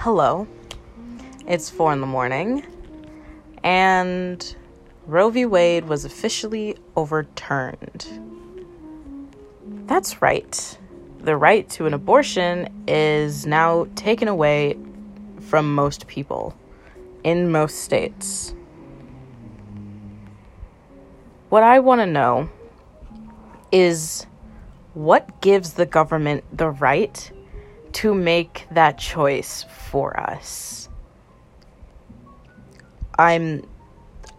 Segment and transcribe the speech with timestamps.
[0.00, 0.48] hello.
[1.46, 2.64] It's four in the morning,
[3.62, 4.56] and
[5.06, 5.44] Roe v.
[5.44, 8.06] Wade was officially overturned.
[9.86, 10.78] That's right.
[11.18, 14.78] The right to an abortion is now taken away
[15.38, 16.56] from most people
[17.22, 18.54] in most states.
[21.50, 22.48] What I want to know
[23.70, 24.26] is
[24.94, 27.30] what gives the government the right
[27.92, 30.88] to make that choice for us?
[33.18, 33.62] I'm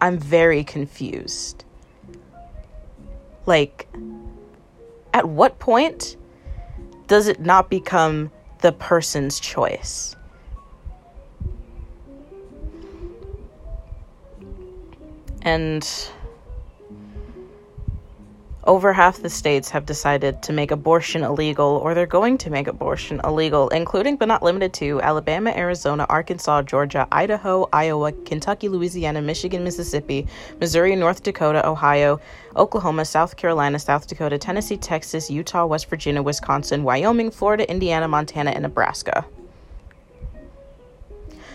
[0.00, 1.64] I'm very confused.
[3.46, 3.88] Like
[5.14, 6.16] at what point
[7.06, 8.30] does it not become
[8.60, 10.16] the person's choice?
[15.42, 15.88] And
[18.64, 22.68] over half the states have decided to make abortion illegal, or they're going to make
[22.68, 29.20] abortion illegal, including but not limited to Alabama, Arizona, Arkansas, Georgia, Idaho, Iowa, Kentucky, Louisiana,
[29.20, 30.28] Michigan, Mississippi,
[30.60, 32.20] Missouri, North Dakota, Ohio,
[32.54, 38.50] Oklahoma, South Carolina, South Dakota, Tennessee, Texas, Utah, West Virginia, Wisconsin, Wyoming, Florida, Indiana, Montana,
[38.50, 39.24] and Nebraska.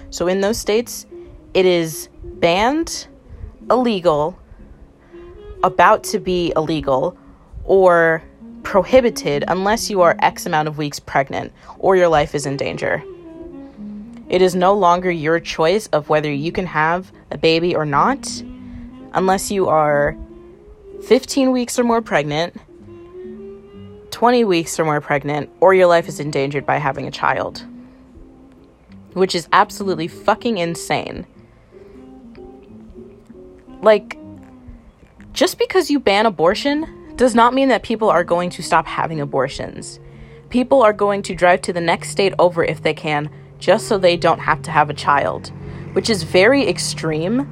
[0.09, 1.05] So in those states,
[1.53, 3.07] it is banned,
[3.69, 4.37] illegal,
[5.63, 7.17] about to be illegal
[7.63, 8.23] or
[8.63, 13.03] prohibited unless you are X amount of weeks pregnant or your life is in danger.
[14.29, 18.27] It is no longer your choice of whether you can have a baby or not
[19.13, 20.17] unless you are
[21.03, 22.55] 15 weeks or more pregnant,
[24.11, 27.65] 20 weeks or more pregnant, or your life is endangered by having a child.
[29.13, 31.25] Which is absolutely fucking insane.
[33.81, 34.16] Like,
[35.37, 39.21] just because you ban abortion does not mean that people are going to stop having
[39.21, 39.99] abortions.
[40.49, 43.99] People are going to drive to the next state over if they can, just so
[43.99, 45.51] they don't have to have a child,
[45.93, 47.47] which is very extreme,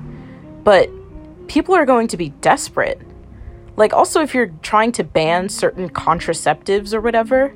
[0.64, 0.90] but
[1.48, 3.00] people are going to be desperate.
[3.76, 7.54] Like, also, if you're trying to ban certain contraceptives or whatever,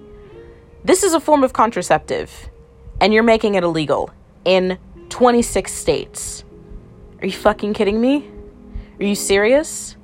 [0.84, 2.51] this is a form of contraceptive,
[3.01, 4.12] and you're making it illegal
[4.45, 4.78] in
[5.09, 6.44] 26 states.
[7.19, 8.29] Are you fucking kidding me?
[9.00, 9.95] Are you serious?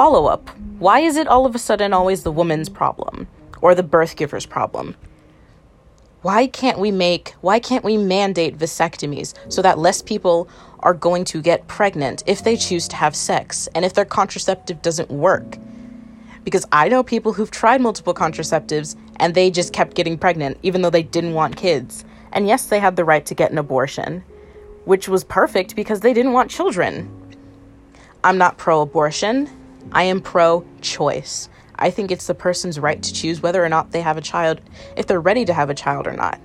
[0.00, 3.28] Follow up Why is it all of a sudden always the woman's problem
[3.60, 4.96] or the birth giver's problem?
[6.22, 11.26] Why can't we make, why can't we mandate vasectomies so that less people are going
[11.26, 15.58] to get pregnant if they choose to have sex and if their contraceptive doesn't work?
[16.44, 20.80] Because I know people who've tried multiple contraceptives and they just kept getting pregnant even
[20.80, 22.06] though they didn't want kids.
[22.32, 24.24] And yes, they had the right to get an abortion,
[24.86, 27.14] which was perfect because they didn't want children.
[28.24, 29.59] I'm not pro abortion.
[29.92, 31.48] I am pro choice.
[31.76, 34.60] I think it's the person's right to choose whether or not they have a child,
[34.96, 36.38] if they're ready to have a child or not.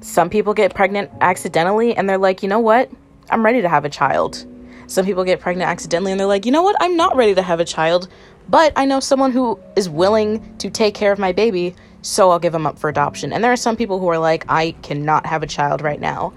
[0.00, 2.90] Some people get pregnant accidentally and they're like, you know what?
[3.30, 4.44] I'm ready to have a child.
[4.86, 6.74] Some people get pregnant accidentally and they're like, you know what?
[6.80, 8.08] I'm not ready to have a child,
[8.48, 12.40] but I know someone who is willing to take care of my baby, so I'll
[12.40, 13.32] give them up for adoption.
[13.32, 16.32] And there are some people who are like, I cannot have a child right now.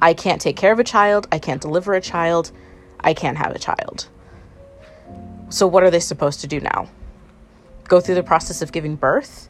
[0.00, 1.26] I can't take care of a child.
[1.32, 2.52] I can't deliver a child.
[3.00, 4.08] I can't have a child.
[5.50, 6.88] So, what are they supposed to do now?
[7.88, 9.48] Go through the process of giving birth?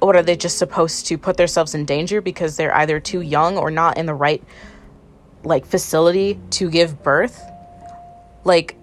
[0.00, 3.56] Or are they just supposed to put themselves in danger because they're either too young
[3.56, 4.42] or not in the right
[5.42, 7.42] like facility to give birth?
[8.44, 8.76] Like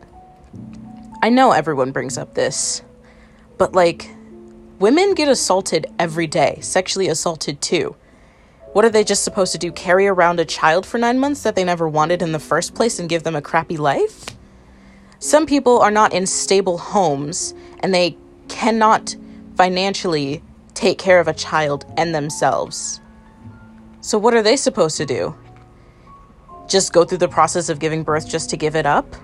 [1.22, 2.82] I know everyone brings up this,
[3.60, 4.10] but like
[4.80, 7.96] women get assaulted every day, sexually assaulted too.
[8.74, 9.72] What are they just supposed to do?
[9.72, 12.98] Carry around a child for nine months that they never wanted in the first place
[12.98, 14.26] and give them a crappy life?
[15.22, 18.18] Some people are not in stable homes and they
[18.48, 19.16] cannot
[19.56, 20.42] financially
[20.74, 23.00] take care of a child and themselves.
[24.02, 25.36] So, what are they supposed to do?
[26.68, 29.16] Just go through the process of giving birth just to give it up?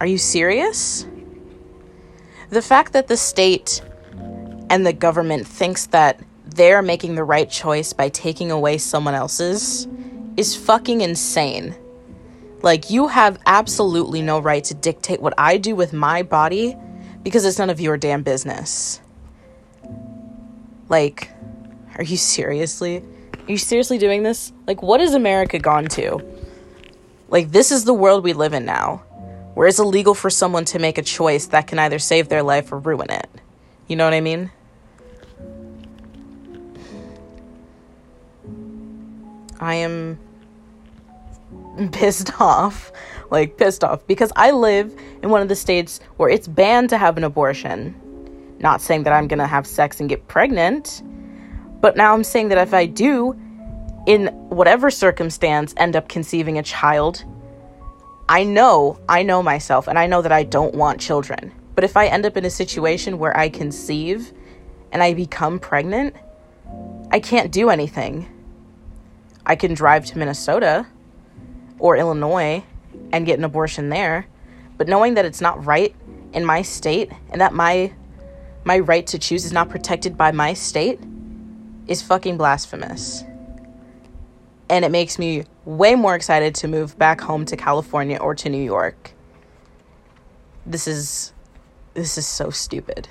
[0.00, 1.06] Are you serious?
[2.50, 3.80] The fact that the state
[4.68, 9.88] and the government thinks that they're making the right choice by taking away someone else's
[10.36, 11.74] is fucking insane.
[12.62, 16.76] Like, you have absolutely no right to dictate what I do with my body
[17.22, 19.00] because it's none of your damn business.
[20.88, 21.30] Like,
[21.96, 22.98] are you seriously?
[22.98, 24.52] Are you seriously doing this?
[24.66, 26.20] Like, what has America gone to?
[27.28, 28.98] Like, this is the world we live in now,
[29.54, 32.72] where it's illegal for someone to make a choice that can either save their life
[32.72, 33.28] or ruin it.
[33.86, 34.50] You know what I mean?
[39.58, 40.18] I am
[41.92, 42.92] pissed off.
[43.30, 44.06] Like, pissed off.
[44.06, 47.94] Because I live in one of the states where it's banned to have an abortion.
[48.58, 51.02] Not saying that I'm gonna have sex and get pregnant,
[51.80, 53.34] But now I'm saying that if I do,
[54.06, 57.24] in whatever circumstance, end up conceiving a child,
[58.28, 61.52] I know, I know myself, and I know that I don't want children.
[61.74, 64.32] But if I end up in a situation where I conceive
[64.92, 66.14] and I become pregnant,
[67.10, 68.28] I can't do anything.
[69.46, 70.86] I can drive to Minnesota
[71.80, 72.62] or Illinois
[73.12, 74.26] and get an abortion there,
[74.76, 75.94] but knowing that it's not right
[76.32, 77.92] in my state and that my
[78.62, 81.00] my right to choose is not protected by my state
[81.86, 83.24] is fucking blasphemous.
[84.68, 88.48] And it makes me way more excited to move back home to California or to
[88.48, 89.12] New York.
[90.66, 91.32] This is
[91.94, 93.08] this is so stupid.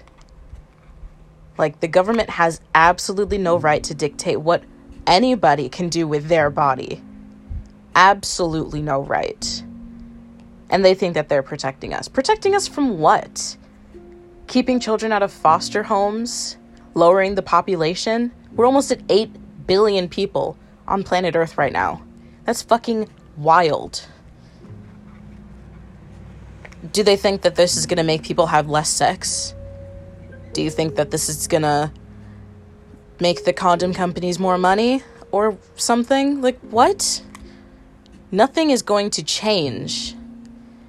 [1.58, 4.64] Like, the government has absolutely no right to dictate what
[5.06, 7.04] anybody can do with their body.
[8.02, 9.62] Absolutely no right.
[10.70, 12.08] And they think that they're protecting us.
[12.08, 13.58] Protecting us from what?
[14.48, 16.56] Keeping children out of foster homes?
[16.94, 18.32] Lowering the population?
[18.54, 20.58] We're almost at 8 billion people
[20.88, 22.02] on planet Earth right now.
[22.46, 24.08] That's fucking wild.
[26.94, 29.54] Do they think that this is to make people have less sex?
[30.54, 31.92] Do you think that this is to
[33.20, 36.42] make the condom companies more money or something?
[36.42, 37.24] Like, what?
[38.32, 40.16] Nothing is going to change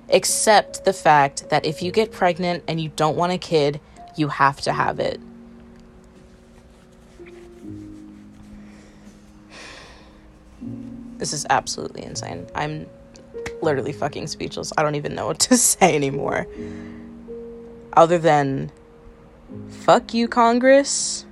[0.08, 3.80] except the fact that if you get pregnant and you don't want a kid,
[4.16, 5.20] you have to have it.
[11.16, 12.46] This is absolutely insane.
[12.54, 12.86] I'm
[13.62, 14.72] literally fucking speechless.
[14.76, 16.46] I don't even know what to say anymore.
[17.94, 18.70] Other than
[19.68, 21.24] fuck you, Congress.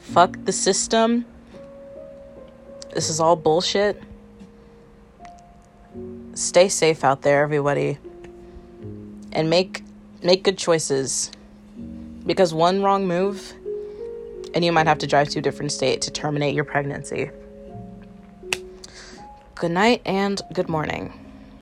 [0.00, 1.24] Fuck the system.
[2.94, 4.02] This is all bullshit.
[6.34, 7.98] Stay safe out there, everybody.
[9.32, 9.82] And make
[10.22, 11.30] make good choices.
[12.26, 13.54] Because one wrong move
[14.54, 17.30] and you might have to drive to a different state to terminate your pregnancy.
[19.54, 21.19] Good night and good morning.